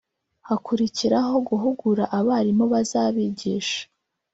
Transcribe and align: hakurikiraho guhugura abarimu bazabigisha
hakurikiraho 0.47 1.33
guhugura 1.49 2.03
abarimu 2.19 2.65
bazabigisha 2.73 3.81